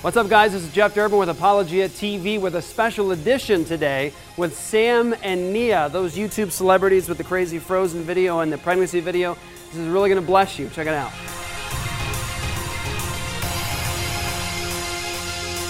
[0.00, 0.52] What's up, guys?
[0.52, 5.52] This is Jeff Durbin with Apologia TV with a special edition today with Sam and
[5.52, 9.36] Nia, those YouTube celebrities with the crazy frozen video and the pregnancy video.
[9.70, 10.68] This is really going to bless you.
[10.68, 11.37] Check it out.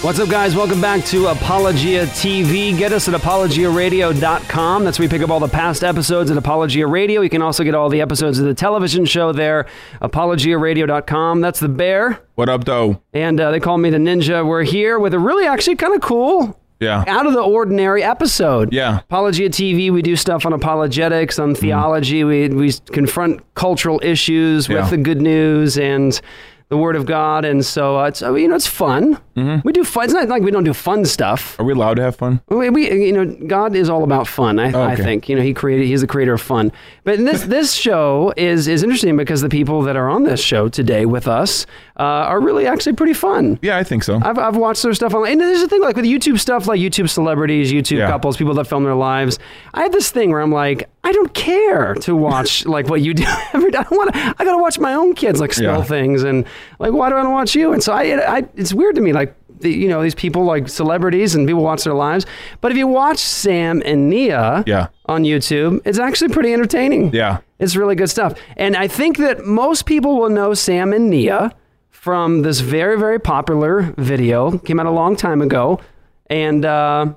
[0.01, 0.55] What's up, guys?
[0.55, 2.75] Welcome back to Apologia TV.
[2.77, 4.83] Get us at apologiaradio.com.
[4.85, 7.19] That's where we pick up all the past episodes at Apologia Radio.
[7.19, 9.65] You can also get all the episodes of the television show there,
[10.01, 11.41] apologiaradio.com.
[11.41, 12.21] That's the bear.
[12.35, 13.01] What up, though?
[13.13, 14.47] And uh, they call me the ninja.
[14.47, 17.03] We're here with a really actually kind of cool, Yeah.
[17.05, 18.71] out of the ordinary episode.
[18.71, 18.99] Yeah.
[18.99, 22.23] Apologia TV, we do stuff on apologetics, on theology.
[22.23, 24.89] We, we confront cultural issues with Yeah.
[24.89, 26.19] the good news and
[26.69, 27.45] the Word of God.
[27.45, 29.19] And so uh, it's, uh, you know, it's fun.
[29.63, 30.03] We do fun.
[30.03, 31.57] It's not like we don't do fun stuff.
[31.61, 32.41] Are we allowed to have fun?
[32.49, 34.59] We, we, you know, God is all about fun.
[34.59, 35.01] I, I okay.
[35.01, 35.87] think, you know, He created.
[35.87, 36.73] He's the creator of fun.
[37.05, 40.67] But this this show is is interesting because the people that are on this show
[40.67, 41.65] today with us
[41.97, 43.59] uh, are really actually pretty fun.
[43.61, 44.19] Yeah, I think so.
[44.21, 45.31] I've, I've watched their stuff online.
[45.31, 48.07] And there's a thing like with YouTube stuff, like YouTube celebrities, YouTube Yeah.
[48.07, 49.39] couples, people that film their lives.
[49.73, 53.13] I have this thing where I'm like, I don't care to watch like what you
[53.13, 53.79] do every day.
[53.79, 54.19] I want to.
[54.37, 55.83] I gotta watch my own kids like spell Yeah.
[55.83, 56.45] things and
[56.79, 57.73] like why do I want to watch you?
[57.73, 59.35] And so I, I it's weird to me like.
[59.61, 62.25] The, you know these people like celebrities and people watch their lives,
[62.61, 64.87] but if you watch Sam and Nia Yeah.
[65.07, 67.13] on YouTube, it's actually pretty entertaining.
[67.13, 67.39] Yeah.
[67.59, 68.39] It's really good stuff.
[68.55, 71.53] And I think that most people will know Sam and Nia
[71.89, 74.57] from this very, very popular video.
[74.59, 75.81] Came out a long time ago.
[76.29, 77.13] And, uh,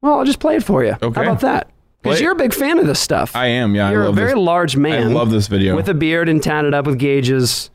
[0.00, 0.96] well, I'll just play it for you.
[1.02, 1.14] Okay.
[1.22, 1.68] How about that?
[2.04, 3.34] Because you're a big fan of this stuff.
[3.34, 3.74] I am.
[3.74, 3.90] Yeah.
[3.90, 4.38] you're I a very this.
[4.38, 5.02] large man.
[5.02, 5.74] I love this video.
[5.74, 7.70] With a beard and tatted up with gauges.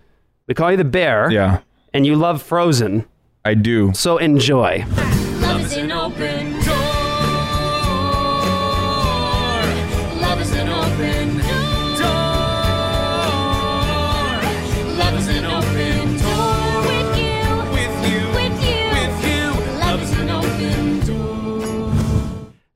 [0.48, 1.30] We call you the bear.
[1.32, 1.60] Yeah.
[1.94, 3.06] And you love Frozen.
[3.44, 3.92] I do.
[3.94, 4.86] So enjoy.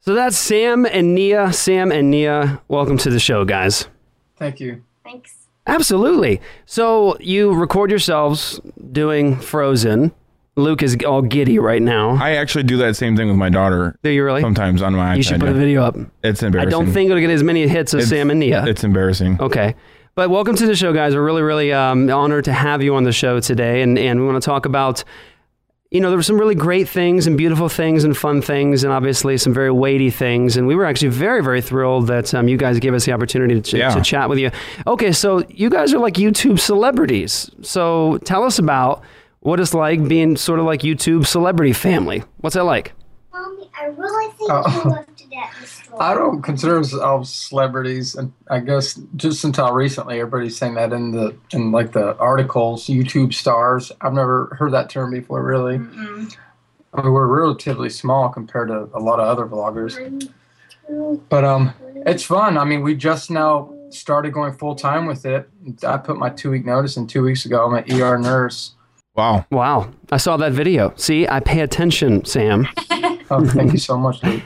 [0.05, 1.53] So that's Sam and Nia.
[1.53, 3.87] Sam and Nia, welcome to the show, guys.
[4.35, 4.83] Thank you.
[5.01, 5.47] Thanks.
[5.65, 6.41] Absolutely.
[6.65, 8.59] So you record yourselves
[8.91, 10.11] doing Frozen.
[10.57, 12.21] Luke is all giddy right now.
[12.21, 14.41] I actually do that same thing with my daughter Do you really?
[14.41, 15.17] sometimes on my iPad.
[15.17, 15.55] You should put yeah.
[15.55, 15.95] a video up.
[15.95, 16.43] It's embarrassing.
[16.43, 16.69] I embarrassing.
[16.69, 18.65] don't think it'll get as many hits as It's- Sam and Nia.
[18.65, 19.39] It's embarrassing.
[19.39, 19.73] Okay.
[20.15, 21.15] But welcome to the show, guys.
[21.15, 23.81] We're really, really um, honored to have you on the show today.
[23.81, 25.05] And, and we want to talk about,
[25.93, 28.91] you know, there were some really great things and beautiful things and fun things, and
[28.91, 30.57] obviously some very weighty things.
[30.57, 33.55] And we were actually very, very thrilled that um, you guys gave us the opportunity
[33.55, 33.93] to, ch- Yeah.
[33.93, 34.49] to chat with you.
[34.87, 37.49] Okay, so you guys are like YouTube celebrities.
[37.61, 39.03] So tell us about
[39.41, 42.23] what it's like being sort of like YouTube celebrity family.
[42.37, 42.93] What's that like?
[43.31, 44.81] Mommy, I really think Oh.
[44.83, 45.82] you left it at the store.
[45.99, 51.11] I don't consider ourselves celebrities, and I guess just until recently, everybody's saying that in
[51.11, 53.91] the in like the articles, YouTube stars.
[54.01, 55.75] I've never heard that term before, really.
[55.75, 60.29] I mean, we're relatively small compared to a lot of other vloggers,
[61.29, 61.73] but um,
[62.05, 62.57] it's fun.
[62.57, 65.49] I mean, we just now started going full time with it.
[65.85, 67.65] I put my two week notice in two weeks ago.
[67.65, 68.75] I'm an ER nurse.
[69.15, 69.45] Wow.
[69.51, 69.91] Wow.
[70.11, 70.93] I saw that video.
[70.95, 72.67] See, I pay attention, Sam.
[73.29, 74.43] Oh, thank you so much, Luke.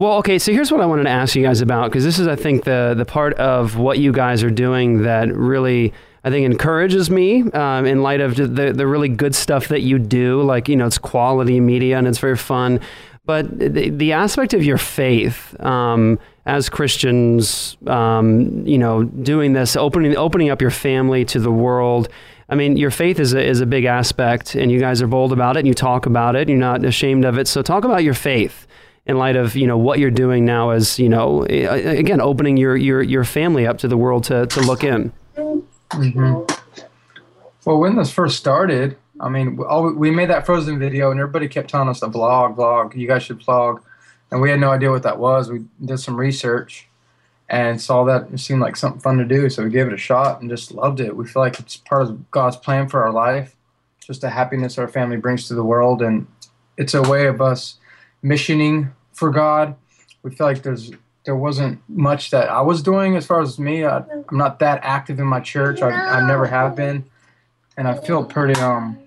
[0.00, 2.26] Well, okay, so here's what I wanted to ask you guys about because this is,
[2.26, 5.92] I think, the the part of what you guys are doing that really,
[6.24, 10.00] I think, encourages me um, in light of the the really good stuff that you
[10.00, 10.42] do.
[10.42, 12.80] Like, you know, it's quality media and it's very fun,
[13.24, 19.76] but the, the aspect of your faith um, as Christians, um, you know, doing this,
[19.76, 22.08] opening opening up your family to the world.
[22.48, 25.32] I mean, your faith is a, is a big aspect, and you guys are bold
[25.32, 27.46] about it, and you talk about it, and you're not ashamed of it.
[27.46, 28.66] So, talk about your faith
[29.06, 32.76] in light of you know what you're doing now as you know again opening your
[32.76, 36.54] your your family up to the world to to look in mm-hmm.
[37.64, 39.56] Well, when this first started, I mean,
[39.96, 42.94] we made that Frozen video, and everybody kept telling us to vlog, vlog.
[42.94, 43.80] You guys should vlog,
[44.30, 45.50] and we had no idea what that was.
[45.50, 46.88] We did some research
[47.48, 49.98] and saw that it seemed like something fun to do, so we gave it a
[49.98, 51.16] shot and just loved it.
[51.16, 53.56] We feel like it's part of God's plan for our life,
[54.00, 56.26] just the happiness our family brings to the world, and
[56.76, 57.76] it's a way of us
[58.22, 59.74] missioning for God.
[60.22, 60.90] We feel like there's
[61.24, 63.84] there wasn't much that I was doing as far as me.
[63.84, 65.80] I, I'm not that active in my church.
[65.80, 67.04] I, I never have been
[67.76, 68.98] and I feel pretty um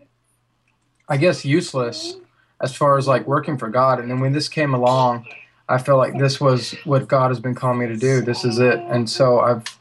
[1.09, 2.15] I guess useless
[2.62, 4.00] as far as like working for God.
[4.00, 5.25] And then when this came along,
[5.69, 8.19] I felt like this was what God has been calling me to do.
[8.21, 8.80] This is it.
[8.80, 9.80] And so I've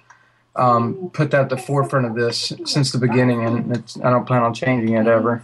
[0.55, 4.25] um, put that at the forefront of this since the beginning, and it's, I don't
[4.25, 5.43] plan on changing it ever.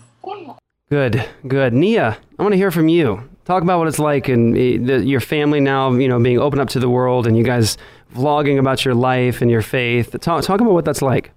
[0.89, 4.55] good good nia i want to hear from you talk about what it's like and
[4.55, 7.45] uh, the, your family now you know being open up to the world and you
[7.45, 7.77] guys
[8.15, 11.31] vlogging about your life and your faith talk, talk about what that's like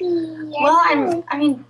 [0.00, 1.24] Well, I'm.
[1.28, 1.64] I mean,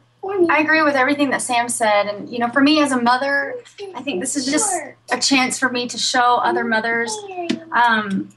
[0.50, 2.06] I agree with everything that Sam said.
[2.06, 3.54] And, you know, for me as a mother,
[3.94, 4.72] I think this is just
[5.10, 7.16] a chance for me to show other mothers
[7.72, 8.30] um,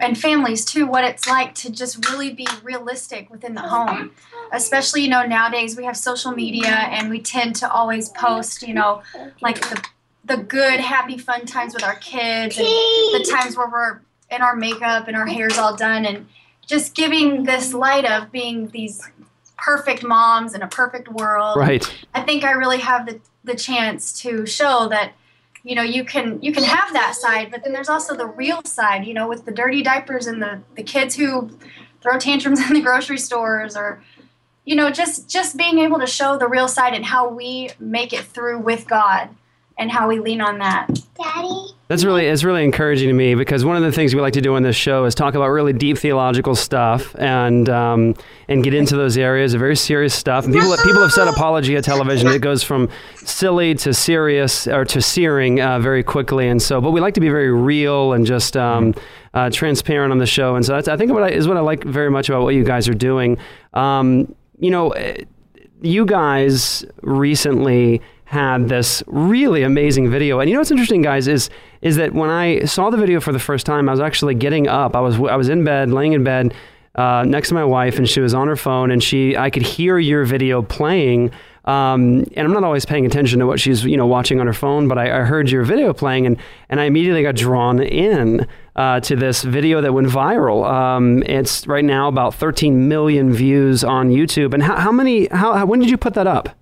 [0.00, 4.10] and families too what it's like to just really be realistic within the home.
[4.52, 8.74] Especially, you know, nowadays we have social media and we tend to always post, you
[8.74, 9.02] know,
[9.40, 9.84] like the,
[10.24, 14.00] the good, happy, fun times with our kids and the times where we're
[14.30, 16.26] in our makeup and our hair's all done and
[16.66, 19.02] just giving this light of being these
[19.56, 21.56] perfect moms in a perfect world.
[21.56, 21.84] Right.
[22.14, 25.12] I think I really have the, the chance to show that
[25.68, 28.62] you know you can you can have that side but then there's also the real
[28.64, 31.50] side you know with the dirty diapers and the the kids who
[32.00, 34.02] throw tantrums in the grocery stores or
[34.64, 38.14] you know just just being able to show the real side and how we make
[38.14, 39.28] it through with God
[39.78, 40.88] and how we lean on that.
[41.16, 41.74] Daddy.
[41.86, 44.42] That's really it's really encouraging to me because one of the things we like to
[44.42, 48.14] do on this show is talk about really deep theological stuff and um,
[48.48, 50.44] and get into those areas of very serious stuff.
[50.44, 52.90] And people people have said apologia television it goes from
[53.28, 56.48] silly to serious or to searing uh, very quickly.
[56.48, 58.94] And so, but we like to be very real and just um,
[59.34, 60.56] uh, transparent on the show.
[60.56, 62.54] And so that's I think what I, is what I like very much about what
[62.54, 63.38] you guys are doing.
[63.74, 65.24] Um, you know, eh,
[65.80, 70.38] you guys recently had this really amazing video.
[70.40, 71.48] And you know what's interesting, guys, is
[71.80, 74.68] is that when I saw the video for the first time, I was actually getting
[74.68, 74.94] up.
[74.94, 76.54] I was I was in bed, laying in bed
[76.94, 79.62] uh, next to my wife, and she was on her phone, and she I could
[79.62, 81.30] hear your video playing.
[81.68, 84.54] Um, and I'm not always paying attention to what she's you know watching on her
[84.54, 86.38] phone, but I, I heard your video playing, and
[86.70, 90.66] and I immediately got drawn in uh, to this video that went viral.
[90.66, 94.54] Um, it's right now about 13 million views on YouTube.
[94.54, 95.26] And how, how many?
[95.26, 96.56] How, how when did you put that up?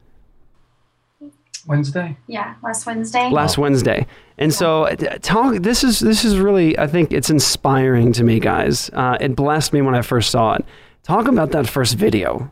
[1.69, 2.17] Wednesday.
[2.27, 3.31] Yeah, last Wednesday.
[3.31, 4.07] last Wednesday.
[4.39, 8.41] And so uh, talk this is this is really I think it's inspiring to me
[8.41, 8.91] guys.
[8.93, 10.65] Uh, it blessed me when I first saw it.
[11.05, 12.51] Talk about that first video.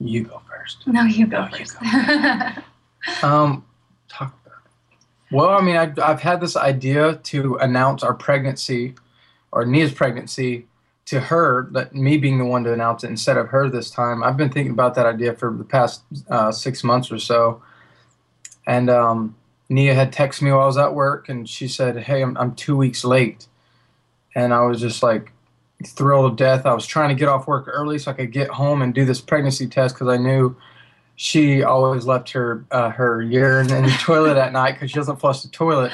[0.00, 0.86] You go first.
[0.86, 2.58] no, you go No, you first.
[3.22, 3.64] Um,
[4.08, 5.34] talk about it.
[5.34, 8.94] Well, I mean, I've, I've had this idea to announce our pregnancy
[9.52, 10.66] or Nia's pregnancy
[11.06, 14.22] to her, that me being the one to announce it instead of her this time.
[14.22, 17.62] I've been thinking about that idea for the past uh, six months or so.
[18.66, 19.34] And um,
[19.68, 22.54] Nia had texted me while I was at work and she said, Hey, I'm, I'm
[22.54, 23.46] two weeks late.
[24.36, 25.32] And I was just like
[25.84, 26.66] thrilled of death.
[26.66, 29.04] I was trying to get off work early so I could get home and do
[29.04, 30.56] this pregnancy test because I knew
[31.16, 35.16] she always left her uh, her urine in the toilet at night because she doesn't
[35.16, 35.92] flush the toilet.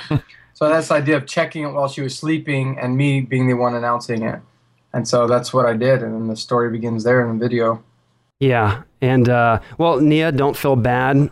[0.54, 3.54] so that's the idea of checking it while she was sleeping and me being the
[3.54, 4.40] one announcing it.
[4.92, 7.82] And so that's what I did, and then the story begins there in the video.
[8.40, 8.82] Yeah.
[9.00, 11.30] And uh, well, Nia, don't feel bad.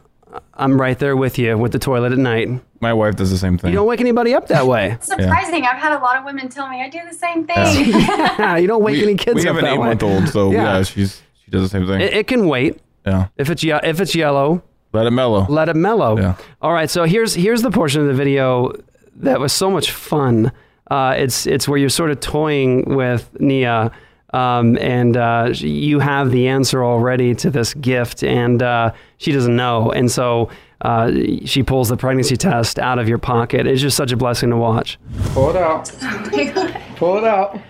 [0.55, 2.49] I'm right there with you with the toilet at night.
[2.81, 3.71] My wife does the same thing.
[3.73, 4.97] You don't wake anybody up that way.
[5.01, 5.65] Surprising.
[5.65, 7.57] I've had a lot of women tell me I do the same thing.
[7.93, 9.89] Yeah, you don't wake any kids we up have an eight way.
[9.89, 10.77] month old, so Yeah.
[10.79, 10.83] yeah.
[10.83, 12.01] she's she does the same thing.
[12.01, 12.81] It, it can wait.
[13.07, 15.47] yeah, If it's ye- if it's yellow, let it mellow.
[15.49, 16.19] let it mellow.
[16.19, 16.35] Yeah.
[16.63, 18.73] All right, so here's here's the portion of the video
[19.17, 20.53] that was so much fun.
[20.91, 23.91] Uh, it's it's where you're sort of toying with Nia,
[24.35, 29.55] um, and uh, you have the answer already to this gift, and uh, she doesn't
[29.55, 30.51] know, and so
[30.81, 31.13] uh,
[31.45, 33.67] she pulls the pregnancy test out of your pocket.
[33.69, 34.99] It's just such a blessing to watch.
[35.29, 35.91] Pull it out.
[36.97, 37.61] Pull it out.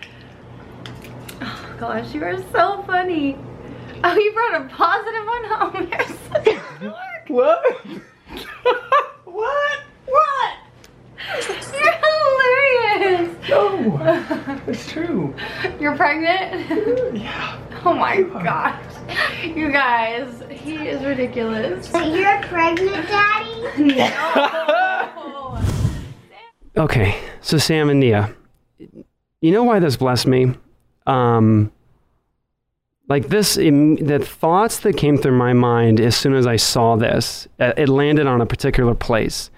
[1.43, 3.37] Oh gosh, you are so funny.
[4.03, 5.89] Oh, you brought a positive one home.
[5.93, 7.29] You're such a dork.
[7.29, 7.87] What?
[9.25, 9.79] what?
[10.07, 10.55] What?
[11.49, 11.93] You're
[12.75, 13.49] hilarious.
[13.49, 15.35] No, it's true.
[15.81, 17.17] You're pregnant?
[17.17, 17.61] Yeah.
[17.85, 18.83] Oh my gosh.
[19.45, 21.93] You guys, he is ridiculous.
[21.93, 23.95] You're pregnant, Daddy?
[23.97, 25.63] No.
[26.77, 28.35] Okay, so Sam and Nia,
[29.41, 30.55] you know why this blessed me?
[31.07, 31.71] Um,
[33.09, 37.47] like this, the thoughts that came through my mind as soon as I saw this,
[37.61, 39.51] uh, it landed on a particular place.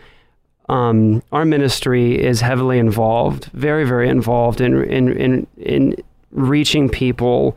[0.69, 5.97] Um, our ministry is heavily involved, very, very involved in in in, in
[6.33, 7.57] reaching people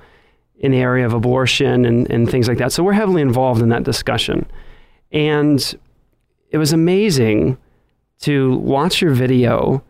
[0.60, 2.72] in the area of abortion and, and things like that.
[2.72, 4.46] So we're heavily involved in that discussion,
[5.12, 5.78] and
[6.52, 7.58] it was amazing
[8.22, 9.84] to watch your video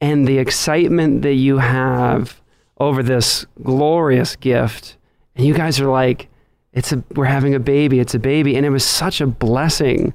[0.00, 2.40] and the excitement that you have
[2.78, 4.96] over this glorious gift.
[5.34, 6.28] And you guys are like,
[6.72, 8.56] it's a we're having a baby, it's a baby.
[8.56, 10.14] And it was such a blessing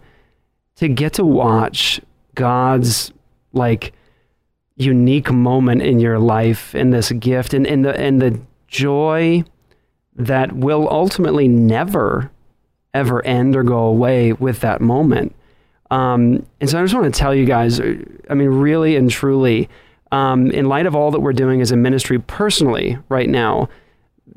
[0.76, 2.02] to get to watch
[2.36, 3.12] God's
[3.54, 3.94] like
[4.76, 9.44] unique moment in your life in this gift and, and the and the joy
[10.16, 12.32] that will ultimately never
[12.94, 15.36] ever end or go away with that moment.
[15.90, 19.70] Um, and so I just want to tell you guys, I mean, really and truly,
[20.12, 23.70] um, in light of all that we're doing as a ministry personally right now,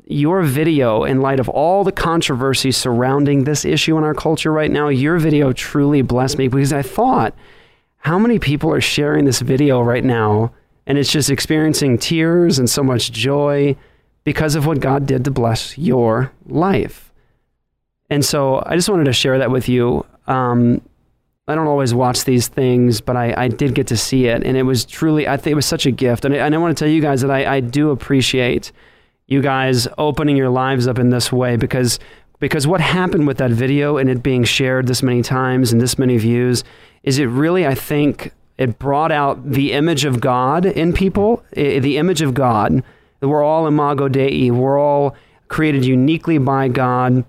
[0.05, 4.71] your video, in light of all the controversy surrounding this issue in our culture right
[4.71, 7.33] now, your video truly blessed me because I thought,
[8.05, 10.53] how many people are sharing this video right now
[10.85, 13.75] and it's just experiencing tears and so much joy
[14.23, 17.11] because of what God did to bless your life?
[18.11, 20.05] And so I just wanted to share that with you.
[20.27, 20.83] Um,
[21.47, 24.55] I don't always watch these things, but I, I did get to see it, and
[24.55, 26.25] it was truly I think it was such a gift.
[26.25, 28.71] And I, and I want to tell you guys that I, I do appreciate
[29.25, 31.97] you guys opening your lives up in this way because
[32.37, 35.97] because what happened with that video and it being shared this many times and this
[35.97, 36.63] many views
[37.05, 41.97] is it really I think it brought out the image of God in people, the
[41.97, 42.83] image of God.
[43.21, 44.51] We're all imago Dei.
[44.51, 45.15] We're all
[45.47, 47.23] created uniquely by God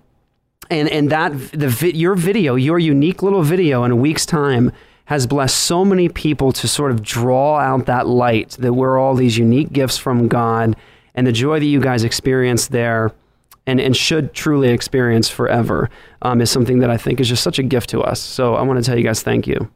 [0.70, 4.72] and and that the your video, your unique little video in a week's time
[5.06, 9.14] has blessed so many people to sort of draw out that light that we're all
[9.14, 10.74] these unique gifts from God
[11.14, 13.12] and the joy that you guys experience there
[13.66, 15.90] and, and should truly experience forever
[16.22, 18.20] um, is something that I think is just such a gift to us.
[18.20, 19.70] So I want to tell you guys thank you.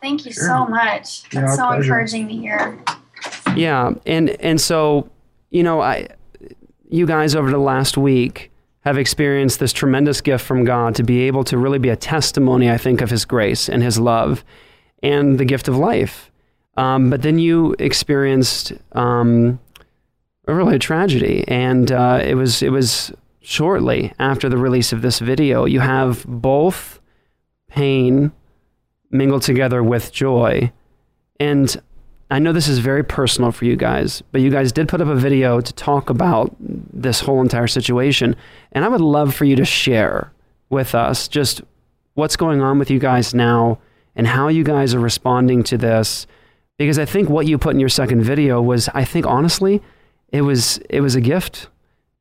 [0.00, 0.44] Thank you Sure.
[0.48, 1.22] so much.
[1.32, 1.82] Yeah, That's our so pleasure.
[1.82, 2.78] encouraging to hear.
[3.54, 5.08] Yeah, and and so
[5.50, 6.08] you know, I
[6.88, 8.50] you guys over the last week
[8.84, 12.68] have experienced this tremendous gift from God to be able to really be a testimony,
[12.70, 14.44] I think, of His grace and His love,
[15.02, 16.30] and the gift of life.
[16.76, 19.60] Um, but then you experienced um,
[20.46, 25.18] a really tragedy, and uh, it was it was shortly after the release of this
[25.18, 25.64] video.
[25.64, 27.00] You have both
[27.68, 28.32] pain
[29.10, 30.72] mingled together with joy,
[31.38, 31.80] and
[32.32, 35.08] I know this is very personal for you guys, but you guys did put up
[35.08, 38.36] a video to talk about this whole entire situation.
[38.72, 40.32] And I would love for you to share
[40.70, 41.60] with us just
[42.14, 43.80] what's going on with you guys now
[44.16, 46.26] and how you guys are responding to this.
[46.78, 49.82] Because I think what you put in your second video was, I think honestly,
[50.32, 51.68] it was it was a gift.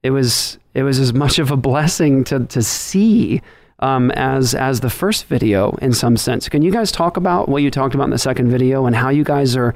[0.03, 3.41] It was it was as much of a blessing to to see
[3.79, 6.47] um, as as the first video in some sense.
[6.49, 9.09] Can you guys talk about what you talked about in the second video and how
[9.09, 9.73] you guys are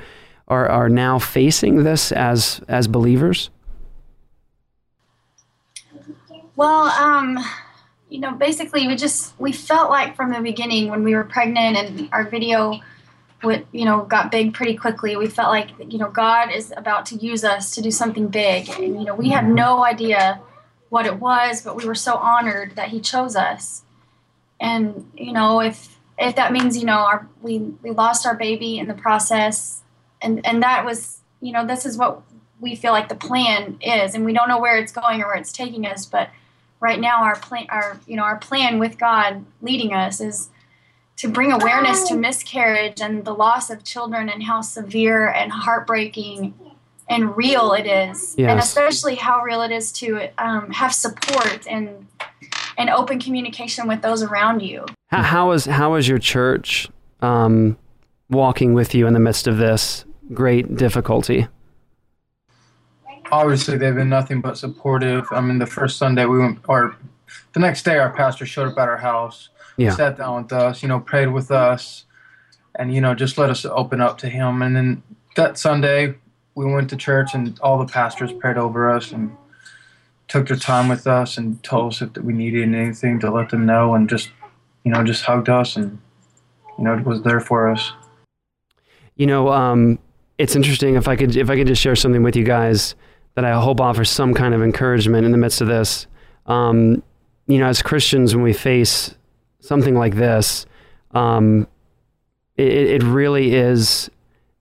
[0.48, 3.50] are, are now facing this as as believers?
[6.58, 7.38] Well, um,
[8.10, 11.78] you know, basically, we just we felt like from the beginning when we were pregnant
[11.78, 12.80] and our video,
[13.44, 15.16] would you know, got big pretty quickly.
[15.16, 18.70] We felt like you know God is about to use us to do something big,
[18.70, 20.42] and you know, we had no idea
[20.90, 23.84] what it was, but we were so honored that He chose us.
[24.60, 28.78] And you know, if if that means you know our we we lost our baby
[28.78, 29.82] in the process,
[30.22, 32.22] and and that was you know this is what
[32.60, 35.36] we feel like the plan is, and we don't know where it's going or where
[35.36, 36.30] it's taking us, but
[36.80, 40.50] right now our plan our you know our plan with God leading us is
[41.18, 46.54] to bring awareness to miscarriage and the loss of children and how severe and heartbreaking
[47.10, 48.36] and real it is.
[48.38, 52.08] And especially how real it is to um, have support and
[52.78, 54.86] and open communication with those around you.
[55.08, 56.90] How, how is how is your church
[57.22, 57.78] um,
[58.30, 60.04] walking with you in the midst of this
[60.34, 61.48] great difficulty?
[63.32, 65.28] obviously they've been nothing but supportive.
[65.32, 66.96] I mean, the first Sunday we went, or
[67.54, 69.92] the next day, our pastor showed up at our house, Yeah.
[69.92, 72.06] sat down with us, you know, prayed with us,
[72.76, 74.62] and you know, just let us open up to Him.
[74.62, 75.04] And then
[75.36, 76.16] that Sunday,
[76.56, 79.36] we went to church, and all the pastors prayed over us and
[80.28, 83.66] took their time with us and told us if we needed anything to let them
[83.66, 84.30] know, and just,
[84.84, 86.00] you know, just hugged us and,
[86.78, 87.92] you know, was there for us.
[89.16, 90.00] You know, um,
[90.38, 92.96] it's interesting if I could if I could just share something with you guys
[93.36, 96.08] that I hope offers some kind of encouragement in the midst of this.
[96.46, 97.04] Um,
[97.48, 99.16] you know, as Christians, when we face
[99.66, 100.66] something like this,
[101.12, 101.68] um,
[102.56, 104.10] it, it really is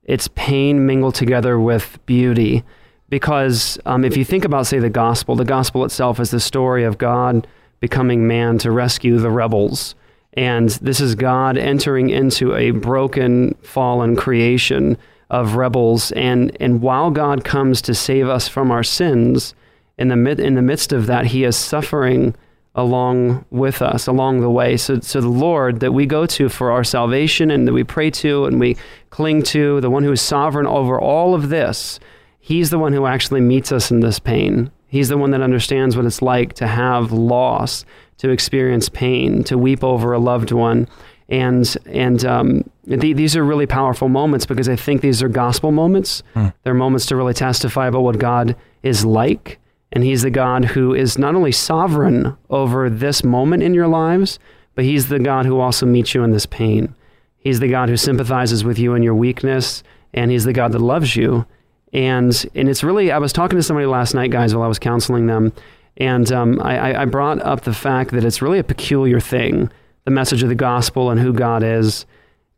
[0.05, 2.63] it's pain mingled together with beauty.
[3.09, 6.83] Because um, if you think about, say, the gospel, the gospel itself is the story
[6.83, 7.47] of God
[7.79, 9.95] becoming man to rescue the rebels.
[10.33, 14.97] And this is God entering into a broken, fallen creation
[15.29, 16.11] of rebels.
[16.13, 19.53] And, and while God comes to save us from our sins,
[19.97, 22.35] in the, mid, in the midst of that, he is suffering
[22.75, 24.75] along with us along the way.
[24.77, 28.09] So, so the Lord that we go to for our salvation and that we pray
[28.11, 28.75] to and we
[29.09, 31.99] cling to, the one who is sovereign over all of this,
[32.39, 34.71] he's the one who actually meets us in this pain.
[34.87, 37.85] He's the one that understands what it's like to have loss,
[38.17, 40.87] to experience pain, to weep over a loved one.
[41.27, 45.71] And and um, th- these are really powerful moments because I think these are gospel
[45.71, 46.23] moments.
[46.63, 49.59] They're moments to really testify about what God is like.
[49.95, 54.37] And He's the God who is not only sovereign over this moment in your lives,
[54.75, 56.93] but He's the God who also meets you in this pain.
[57.39, 59.81] He's the God who sympathizes with you in your weakness,
[60.13, 61.45] and He's the God that loves you
[61.93, 64.79] and and it's really I was talking to somebody last night, guys, while I was
[64.79, 65.53] counseling them,
[65.95, 69.71] and um, I, I- I brought up the fact that it's really a peculiar thing,
[70.03, 72.05] the message of the gospel and who God is,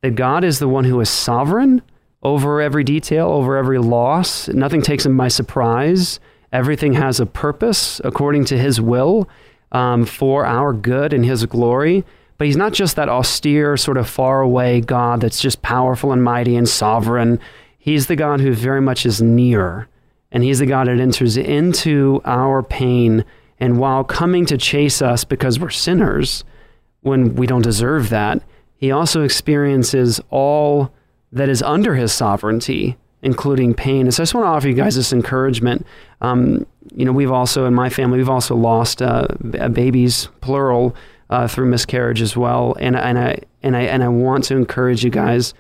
[0.02, 1.84] that God is the one who is sovereign
[2.24, 4.48] over every detail, over every loss.
[4.48, 6.20] Nothing takes him by surprise.
[6.52, 9.28] Everything has a purpose according to his will
[9.72, 12.06] um, for our good and his glory.
[12.38, 16.24] But he's not just that austere, sort of far away God that's just powerful and
[16.24, 17.40] mighty and sovereign.
[17.78, 19.88] He's the God who very much is near.
[20.32, 23.26] And he's the God that enters into our pain.
[23.60, 26.44] And while coming to chase us because we're sinners,
[27.02, 28.44] when we don't deserve that,
[28.76, 30.92] he also experiences all
[31.32, 34.02] that is under his sovereignty, including pain.
[34.02, 35.86] And so I just want to offer you guys this encouragement.
[36.22, 40.96] Um, you know, we've also, in my family, we've also lost uh, babies, plural,
[41.30, 42.76] uh, through miscarriage as well.
[42.80, 45.54] And, and, I, and, I, and I want to encourage you guys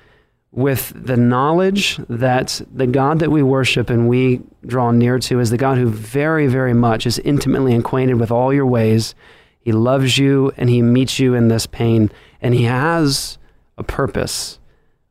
[0.51, 5.49] with the knowledge that the God that we worship and we draw near to is
[5.49, 9.13] the God who very, very much is intimately acquainted with all your ways.
[9.59, 12.09] He loves you and he meets you in this pain,
[12.41, 13.37] and he has
[13.77, 14.59] a purpose.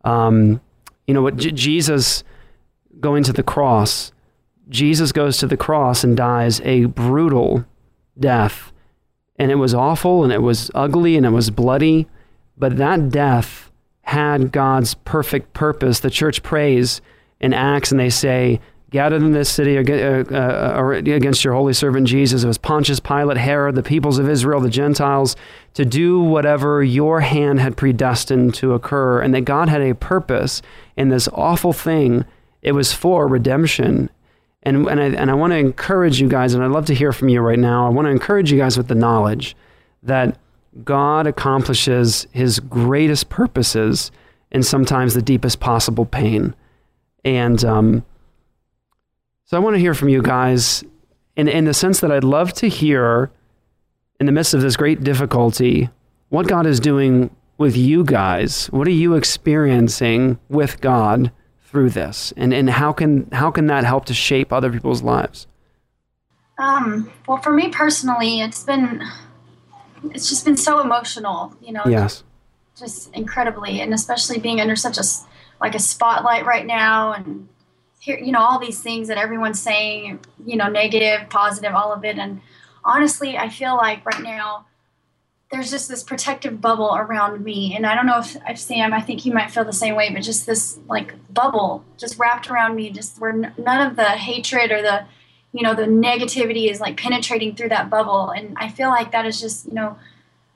[0.04, 0.60] Um,
[1.06, 1.36] you know what?
[1.36, 2.24] J- Jesus
[3.00, 4.12] going to the cross,
[4.68, 7.64] Jesus goes to the cross and dies a brutal
[8.18, 8.72] death.
[9.38, 12.06] And it was awful and it was ugly and it was bloody.
[12.56, 13.70] But that death
[14.02, 16.00] had God's perfect purpose.
[16.00, 17.00] The church prays
[17.40, 18.60] in Acts and they say,
[18.90, 22.44] Gathered in this city ag- uh, uh, against your holy servant Jesus.
[22.44, 25.34] It was Pontius Pilate, Herod, the peoples of Israel, the Gentiles,
[25.74, 29.20] to do whatever your hand had predestined to occur.
[29.20, 30.62] And that God had a purpose
[30.96, 32.24] in this awful thing.
[32.66, 34.10] It was for redemption.
[34.64, 37.12] And, and I, and I want to encourage you guys, and I'd love to hear
[37.12, 37.86] from you right now.
[37.86, 39.54] I want to encourage you guys with the knowledge
[40.02, 40.36] that
[40.82, 44.10] God accomplishes his greatest purposes
[44.50, 46.56] in sometimes the deepest possible pain.
[47.24, 48.04] And um,
[49.44, 50.82] so I want to hear from you guys
[51.36, 53.30] in, in the sense that I'd love to hear,
[54.18, 55.88] in the midst of this great difficulty,
[56.30, 58.66] what God is doing with you guys.
[58.72, 61.30] What are you experiencing with God
[61.76, 62.32] through this?
[62.38, 65.46] And, and how, can, how can that help to shape other people's lives?
[66.56, 69.02] Um, well, for me personally, it's been
[70.04, 72.24] it's just been so emotional, you know, Yes.
[72.78, 75.02] just incredibly, and especially being under such a
[75.60, 77.46] like a spotlight right now, and
[78.00, 82.06] here, you know, all these things that everyone's saying, you know, negative, positive, all of
[82.06, 82.40] it, and
[82.84, 84.64] honestly, I feel like right now
[85.50, 89.00] there's just this protective bubble around me, and I don't know if, if Sam, I
[89.00, 92.74] think he might feel the same way, but just this like bubble just wrapped around
[92.74, 95.06] me, just where n- none of the hatred or the
[95.52, 98.30] you know the negativity is like penetrating through that bubble.
[98.30, 99.96] And i feel like that is just you know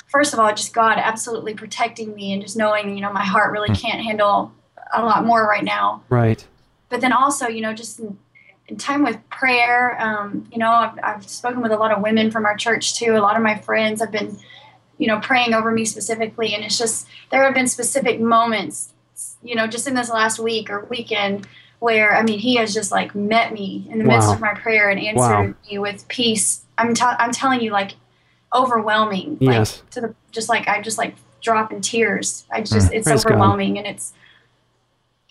[0.06, 3.52] first of all just god absolutely protecting me and just knowing you know my heart
[3.52, 4.52] really can't handle
[4.92, 6.02] a lot more right now.
[6.08, 6.44] Right.
[6.88, 8.18] but then also you know just in,
[8.66, 12.30] in time with prayer um, you know I've, I've spoken with a lot of women
[12.30, 13.16] from our church too.
[13.16, 14.36] A lot of my friends have been
[15.00, 18.92] you know praying over me specifically and it's just there have been specific moments
[19.42, 22.92] you know just in this last week or weekend where i mean he has just
[22.92, 25.54] like met me in the midst of my prayer and answered Wow.
[25.70, 27.92] me with peace i'm, t- I'm telling you like
[28.54, 29.78] overwhelming Yes.
[29.82, 33.24] like to the just like i just like drop in tears i just it's Praise
[33.24, 33.32] God.
[33.32, 34.12] overwhelming and it's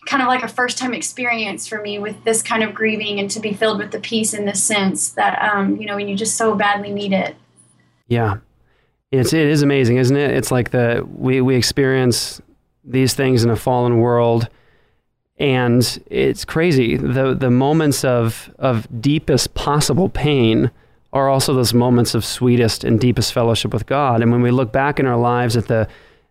[0.06, 3.30] kind of like a first time experience for me with this kind of grieving and
[3.30, 6.16] to be filled with the peace in this sense that um you know when you
[6.16, 7.36] just so badly need it
[8.08, 8.38] Yeah.
[9.12, 10.30] It's it is amazing, isn't it?
[10.30, 12.40] It's like the we we experience
[12.84, 14.48] these things in a fallen world
[15.40, 16.96] and it's crazy.
[16.96, 20.70] The the moments of of deepest possible pain
[21.12, 24.22] are also those moments of sweetest and deepest fellowship with God.
[24.22, 25.88] And when we look back in our lives at the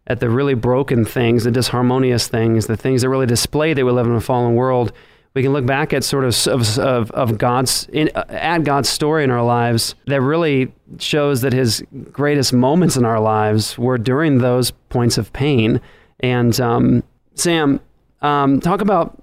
[0.07, 3.91] at the really broken things, the disharmonious things, the things that really display that we
[3.91, 4.93] live in a fallen world,
[5.39, 9.31] we can look back at sort of of, of, God's in, at God's story in
[9.31, 14.71] our lives that really shows that His greatest moments in our lives were during those
[14.89, 15.79] points of pain.
[16.19, 17.03] And um,
[17.35, 17.79] Sam,
[18.21, 19.17] um, talk about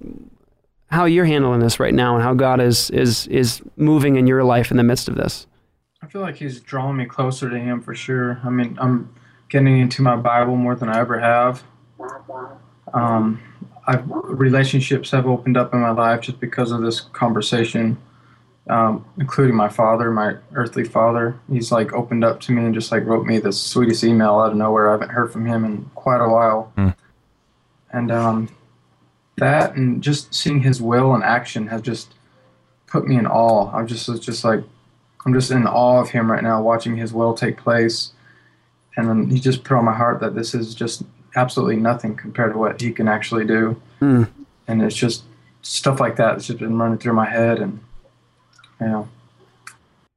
[0.86, 4.42] how you're handling this right now and how God is is is moving in your
[4.42, 5.46] life in the midst of this.
[6.00, 8.40] I feel like he's drawing me closer to him for sure.
[8.42, 9.14] I mean, I'm
[9.50, 11.62] getting into my Bible more than I ever have.
[12.94, 13.42] Um,
[13.86, 17.96] I've, relationships have opened up in my life just because of this conversation,
[18.68, 21.38] um, including my father, my earthly father.
[21.50, 24.50] He's like opened up to me and just like wrote me the sweetest email out
[24.50, 24.88] of nowhere.
[24.88, 26.72] I haven't heard from him in quite a while.
[26.76, 26.88] Hmm.
[27.92, 28.48] And um,
[29.36, 32.14] that and just seeing his will in action has just
[32.86, 33.70] put me in awe.
[33.72, 34.64] I'm just it's just like
[35.24, 38.12] I'm just in awe of him right now, watching his will take place.
[38.96, 41.02] And then he just put on my heart that this is just
[41.36, 43.80] absolutely nothing compared to what he can actually do.
[44.00, 44.24] Hmm.
[44.66, 45.22] And it's just
[45.62, 47.78] stuff like that that's just been running through my head, and
[48.80, 49.08] you know,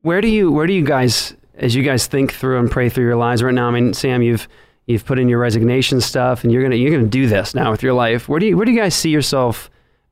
[0.02, 3.06] Where do you where do you guys as you guys think through and pray through
[3.06, 3.68] your lives right now?
[3.68, 4.48] I mean, Sam, you've
[4.88, 7.84] you've put in your resignation stuff, and you're gonna you're gonna do this now with
[7.84, 8.28] your life.
[8.28, 9.70] Where do you where do you guys see yourself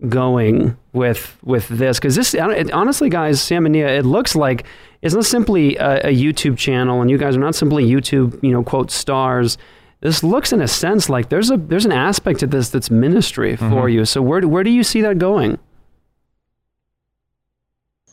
[0.07, 1.97] going with with this?
[1.97, 4.65] Because this it, honestly, guys, Sam and Nia, it looks like
[5.01, 8.51] it's not simply a, a YouTube channel, and you guys are not simply YouTube, you
[8.51, 9.57] know, quote stars.
[10.01, 13.55] This looks, in a sense, like there's a there's an aspect to this that's ministry
[13.55, 14.05] for you.
[14.05, 15.57] So where do- where do you see that going?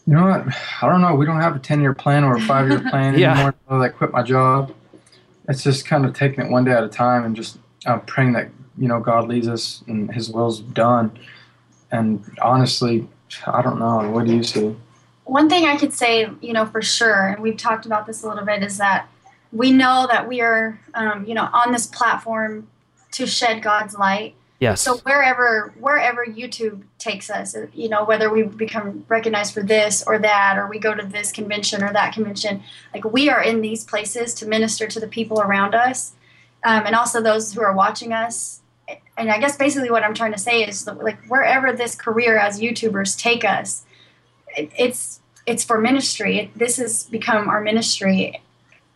[0.06, 0.46] you know what?
[0.82, 1.14] I don't know.
[1.14, 3.32] We don't have a ten year plan or a five year plan Yeah.
[3.32, 3.54] anymore.
[3.70, 4.72] Now I quit my job.
[5.48, 8.32] It's just kind of taking it one day at a time and just uh, praying
[8.32, 11.18] that you know God leads us and His will's done.
[11.90, 13.06] And honestly,
[13.46, 14.10] I don't know.
[14.10, 14.74] What do you see?
[15.26, 18.28] one thing I could say, you know, for sure, and we've talked about this a
[18.28, 19.08] little bit, is that
[19.54, 22.66] we know that we are, um, you know, on this platform
[23.12, 24.34] to shed God's light.
[24.60, 24.80] Yes.
[24.80, 30.02] So wherever wherever YouTube takes us, uh, you know, whether we become recognized for this
[30.06, 32.62] or that, or we go to this convention or that convention,
[32.92, 36.12] like we are in these places to minister to the people around us,
[36.64, 38.60] um, and also those who are watching us.
[39.16, 42.38] And I guess basically what I'm trying to say is that, like wherever this career
[42.38, 43.84] as YouTubers take us,
[44.56, 46.38] it, it's it's for ministry.
[46.38, 48.40] It, this has become our ministry.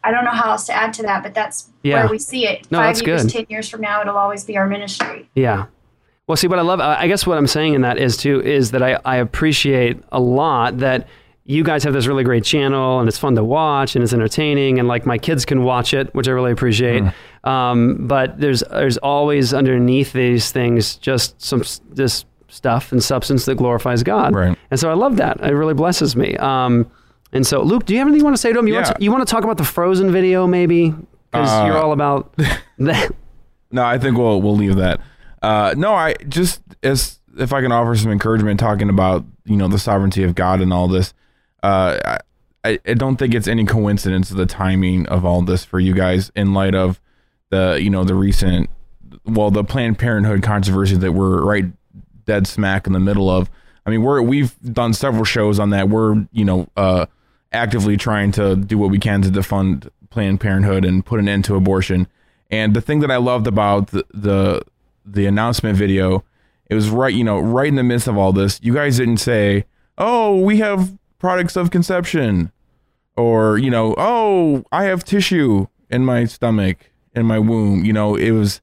[0.04, 2.00] I don't know how else to add to that, but that's Yeah.
[2.02, 2.66] where we see it.
[2.70, 3.32] No, Five that's years, good.
[3.32, 5.28] ten years from now, it'll always be our ministry.
[5.34, 5.66] Yeah.
[6.26, 8.70] Well, see, what I love, I guess what I'm saying in that is too, is
[8.72, 11.08] that I, I appreciate a lot that
[11.46, 14.78] you guys have this really great channel and it's fun to watch and it's entertaining
[14.78, 17.02] and like my kids can watch it, which I really appreciate.
[17.44, 23.46] Um, but there's there's always underneath these things just some s- this stuff and substance
[23.46, 24.34] that glorifies God.
[24.34, 24.58] Right.
[24.70, 25.40] And so I love that.
[25.40, 26.36] It really blesses me.
[26.36, 26.90] Um,
[27.32, 28.66] and so, Luke, do you have anything you want to say to him?
[28.68, 30.94] You, want, to, you want to talk about the Frozen video, maybe?
[31.30, 32.34] Because Uh, you're all about
[32.78, 33.10] that.
[33.70, 35.00] No, I think we'll we'll leave that.
[35.42, 39.68] Uh, no, I just as if I can offer some encouragement, talking about you know
[39.68, 41.12] the sovereignty of God and all this.
[41.62, 42.18] Uh, I-
[42.64, 45.94] I, I don't think it's any coincidence of the timing of all this for you
[45.94, 47.00] guys in light of
[47.50, 48.68] the you know the recent
[49.24, 51.66] well the Planned Parenthood controversy that we're right
[52.26, 53.48] dead smack in the middle of.
[53.86, 55.88] I mean, we're we've done several shows on that.
[55.88, 57.06] We're you know uh,
[57.52, 61.44] actively trying to do what we can to defund Planned Parenthood and put an end
[61.46, 62.06] to abortion.
[62.50, 64.62] And the thing that I loved about the the,
[65.04, 66.24] the announcement video,
[66.66, 68.60] it was right you know right in the midst of all this.
[68.62, 69.64] You guys didn't say,
[69.96, 72.52] "Oh, we have products of conception,"
[73.16, 78.16] or you know, "Oh, I have tissue in my stomach in my womb." You know,
[78.16, 78.60] it was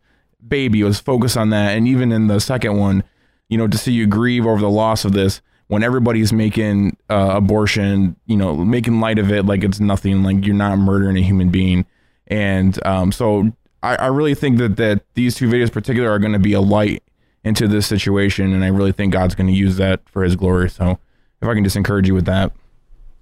[0.47, 0.81] baby.
[0.81, 3.03] It was focused on that, and even in the second one,
[3.49, 7.31] you know, to see you grieve over the loss of this when everybody's making uh,
[7.35, 11.21] abortion, you know, making light of it like it's nothing, like you're not murdering a
[11.21, 11.85] human being.
[12.27, 13.51] And um, so
[13.81, 16.53] I, I really think that, that these two videos in particular are going to be
[16.53, 17.03] a light
[17.43, 18.53] into this situation.
[18.53, 20.69] And I really think God's going to use that for his glory.
[20.69, 20.99] So
[21.41, 22.51] if I can just encourage you with that.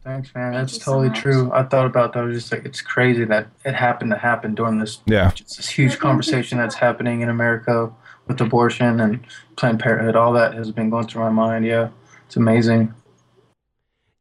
[0.04, 0.52] Thanks, man.
[0.52, 1.20] Thank That's you so totally much.
[1.20, 1.50] true.
[1.54, 2.20] I thought about that.
[2.20, 5.32] I was just like, it's crazy that it happened to happen during this Yeah.
[5.34, 7.90] just this huge conversation that's happening in America
[8.28, 9.26] with abortion and
[9.56, 10.18] Planned Parenthood.
[10.18, 11.66] All that has been going through my mind.
[11.66, 11.90] Yeah,
[12.34, 12.92] it's amazing.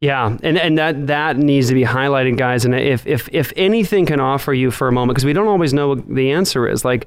[0.02, 2.66] Yeah, and, and that that needs to be highlighted, guys.
[2.66, 5.72] And if if if anything can offer you for a moment, because we don't always
[5.72, 6.84] know what the answer is.
[6.84, 7.06] Like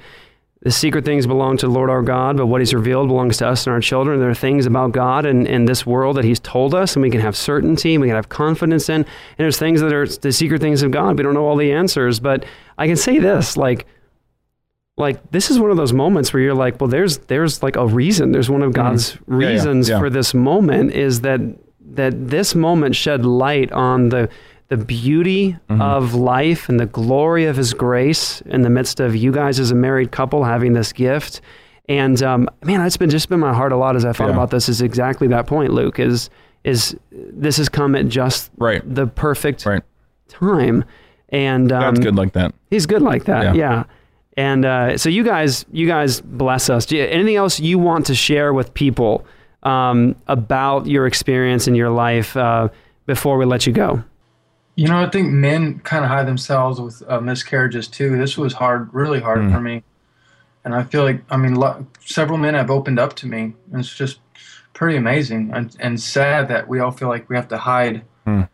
[0.61, 3.47] the secret things belong to the Lord our God, but what He's revealed belongs to
[3.47, 4.19] us and our children.
[4.19, 7.11] There are things about God and, and this world that He's told us, and we
[7.11, 8.95] can have certainty, and we can have confidence in.
[8.95, 9.05] And
[9.37, 11.19] there's things that are the secret things of God.
[11.19, 12.45] We don't know all the answers, but
[12.79, 13.85] I can say this: like
[14.97, 17.85] like this is one of those moments where you're like, well, there's there's like a
[17.85, 18.31] reason.
[18.31, 19.41] There's one of God's Mm-hmm.
[19.41, 19.99] yeah, reasons yeah.
[19.99, 21.41] for this moment is that
[21.95, 24.29] that this moment shed light on the
[24.69, 25.81] the beauty Mm-hmm.
[25.81, 29.71] of life and the glory of His grace in the midst of you guys as
[29.71, 31.41] a married couple having this gift.
[31.87, 34.33] And um, man, it's been just been my heart a lot as I thought Yeah.
[34.33, 34.69] about this.
[34.69, 35.99] Is exactly that point, Luke.
[35.99, 36.29] Is
[36.63, 38.81] is this has come at just Right.
[38.85, 39.83] the perfect Right.
[40.29, 40.83] time,
[41.29, 42.55] and um, God's good like that.
[42.71, 43.55] He's good like that.
[43.55, 43.83] Yeah.
[44.37, 44.43] Yeah.
[44.53, 46.85] And uh, so you guys, you guys bless us.
[46.85, 49.25] Do you, anything else you want to share with people
[49.63, 52.69] um, about your experience in your life uh,
[53.05, 54.03] before we let you go?
[54.75, 58.17] You know, I think men kind of hide themselves with uh, miscarriages too.
[58.17, 59.53] This was hard, really hard Mm.
[59.53, 59.83] for me.
[60.65, 63.53] And I feel like, I mean, lo- several men have opened up to me.
[63.71, 64.19] And it's just
[64.73, 68.49] pretty amazing and, and sad that we all feel like we have to hide Mm.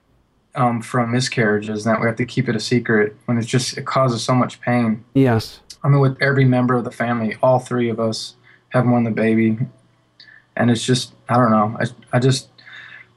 [0.56, 3.78] Um, from miscarriages and that we have to keep it a secret when it's just,
[3.78, 5.04] it causes so much pain.
[5.14, 5.62] Yes.
[5.84, 8.36] I mean, with every member of the family, all three of us
[8.70, 9.58] have won the baby.
[10.56, 11.78] And it's just, I don't know.
[11.80, 11.86] I,
[12.18, 12.50] I just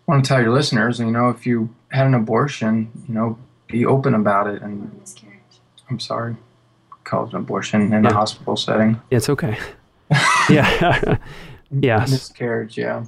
[0.06, 3.84] want to tell your listeners, you know, if you had an abortion, you know, be
[3.84, 4.62] open about it.
[4.62, 5.34] And Miscarriage.
[5.90, 6.36] I'm sorry,
[7.04, 8.10] call it an abortion in Yeah.
[8.10, 9.00] a hospital setting.
[9.10, 9.58] It's okay.
[10.48, 11.18] yeah.
[11.70, 12.10] yes.
[12.10, 13.04] Miscarriage, yeah.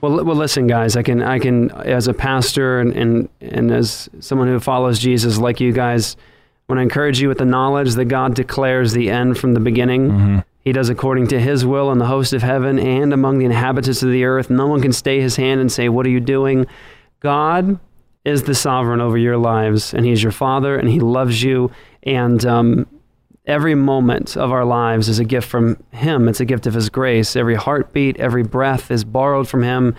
[0.00, 0.96] Well, well, listen, guys.
[0.96, 5.38] I can, I can, as a pastor and and and as someone who follows Jesus,
[5.38, 6.16] like you guys,
[6.68, 10.44] want to encourage you with the knowledge that God declares the end from the beginning.
[10.60, 14.02] He does according to His will in the host of heaven and among the inhabitants
[14.02, 14.50] of the earth.
[14.50, 16.66] No one can stay His hand and say, "What are you doing?"
[17.20, 17.78] God
[18.24, 21.70] is the sovereign over your lives, and He's your Father, and He loves you.
[22.02, 22.86] And um,
[23.46, 26.28] every moment of our lives is a gift from Him.
[26.28, 27.36] It's a gift of His grace.
[27.36, 29.94] Every heartbeat, every breath is borrowed from Him.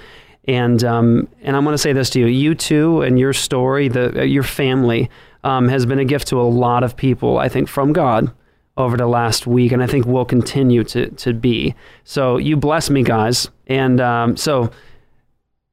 [0.46, 3.90] And um, and I'm going to say this to you: you too, and your story,
[3.90, 5.10] the uh, your family,
[5.44, 7.38] um, has been a gift to a lot of people.
[7.38, 8.32] I think from God
[8.78, 11.76] over the last week, and I think will continue to to be.
[12.06, 13.50] So you bless me, guys.
[13.68, 14.72] And um, so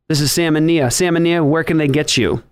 [0.09, 0.91] this is Sam and Nia.
[0.91, 2.43] Sam and Nia, where can they get you?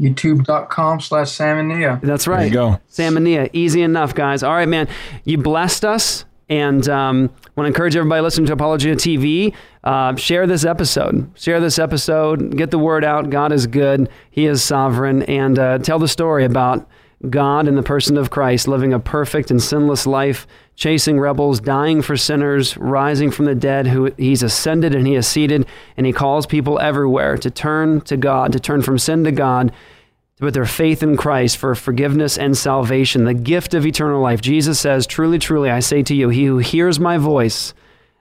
[0.00, 2.00] YouTube.com slash Sam and Nia.
[2.02, 2.80] That's There you go.
[2.88, 3.50] Sam and Nia.
[3.52, 4.42] Easy enough, guys.
[4.42, 4.88] All right, man.
[5.24, 6.24] You blessed us.
[6.48, 11.30] And um, want to encourage everybody listening to Apologia TV, uh, share this episode.
[11.36, 12.56] Share this episode.
[12.56, 13.30] Get the word out.
[13.30, 14.08] God is good.
[14.32, 15.22] He is sovereign.
[15.22, 16.88] And uh, tell the story about
[17.28, 22.00] God in the person of Christ, living a perfect and sinless life, chasing rebels, dying
[22.00, 23.86] for sinners, rising from the dead.
[23.86, 28.16] Who He's ascended and He is seated, and He calls people everywhere to turn to
[28.16, 29.68] God, to turn from sin to God,
[30.36, 34.40] to put their faith in Christ for forgiveness and salvation, the gift of eternal life.
[34.40, 37.74] Jesus says, Truly, truly, I say to you, he who hears my voice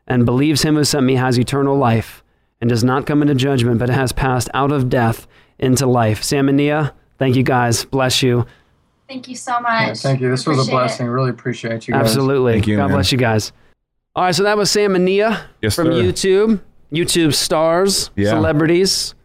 [0.06, 2.22] and believes him who sent me has eternal life
[2.60, 5.26] and does not come into judgment, but has passed out of death
[5.58, 6.22] into life.
[6.24, 7.86] Sam and Nia, thank you guys.
[7.86, 8.46] Bless you.
[9.10, 9.88] Thank you so much.
[9.88, 10.30] Yeah, thank you.
[10.30, 10.78] This was a Appreciate it.
[10.80, 11.08] blessing.
[11.08, 12.02] Really appreciate you guys.
[12.04, 12.54] Absolutely.
[12.54, 12.98] Thank you, God man.
[12.98, 13.52] bless you guys.
[14.15, 15.91] All right, so that was Sam and Nia Yes, from sir.
[15.93, 16.60] YouTube.
[16.93, 18.30] YouTube stars, Yeah.
[18.30, 19.15] celebrities.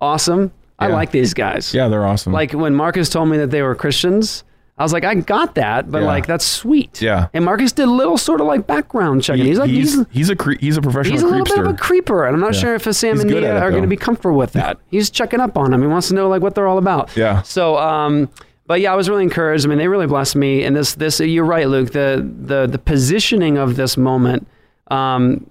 [0.00, 0.52] Awesome.
[0.78, 1.72] I like these guys.
[1.72, 2.32] Yeah, they're awesome.
[2.32, 4.42] Like when Marcus told me that they were Christians,
[4.78, 6.08] I was like, I got that, but Yeah.
[6.08, 7.00] like that's sweet.
[7.00, 7.28] Yeah.
[7.32, 9.44] And Marcus did a little sort of like background checking.
[9.44, 11.56] He- he's like he's he's he's a cre- he's a professional he's a little creepster.
[11.56, 12.60] bit of a creeper, and I'm not Yeah.
[12.60, 14.78] sure if Sam He's and good Nia are going to be comfortable with that.
[14.90, 15.82] He's checking up on them.
[15.82, 17.16] He wants to know like what they're all about.
[17.16, 17.42] Yeah.
[17.42, 18.28] So, um,
[18.66, 19.64] but yeah, I was really encouraged.
[19.64, 20.62] I mean, they really blessed me.
[20.64, 21.92] And this, this, you're right, Luke.
[21.92, 24.46] The the the positioning of this moment.
[24.88, 25.46] Um,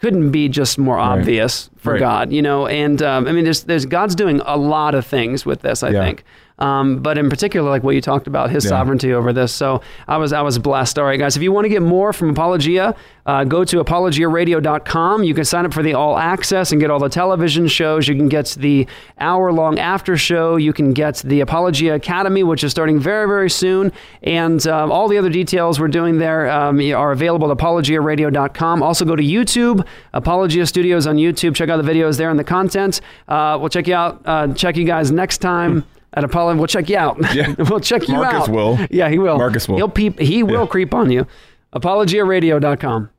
[0.00, 1.18] couldn't be just more Right.
[1.18, 1.98] obvious for Right.
[1.98, 2.68] God, you know.
[2.68, 5.88] And um, I mean, there's there's God's doing a lot of things with this, I
[5.90, 6.04] Yeah.
[6.04, 6.24] think.
[6.58, 8.70] Um, but in particular, like what you talked about, His Yeah.
[8.70, 9.52] sovereignty over this.
[9.52, 10.98] So I was I was blessed.
[10.98, 12.94] All right, guys, if you want to get more from Apologia,
[13.26, 15.22] uh, go to apologiaradio.com.
[15.22, 18.08] You can sign up for the all access and get all the television shows.
[18.08, 18.86] You can get the
[19.20, 20.56] hour long after show.
[20.56, 23.92] You can get the Apologia Academy, which is starting very very soon,
[24.22, 28.82] and um, all the other details we're doing there um, are available at apologiaradio.com.
[28.82, 31.54] Also, go to YouTube, Apologia Studios on YouTube.
[31.54, 33.00] Check out the videos there and the content.
[33.28, 34.20] Uh, we'll check you out.
[34.24, 35.84] Uh, check you guys next time.
[36.14, 37.18] At Apollo, we'll check you out.
[37.34, 37.54] Yeah.
[37.58, 38.32] we'll check you out.
[38.32, 38.54] Marcus out.
[38.54, 38.78] will.
[38.90, 39.36] Yeah, he will.
[39.38, 39.76] Marcus will.
[39.76, 40.18] He'll peep.
[40.18, 40.66] He will Yeah.
[40.66, 41.26] creep on you.
[41.74, 43.10] ApologiaRadio.com.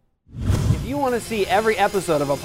[0.42, 2.42] If you want to see every episode of Apollo.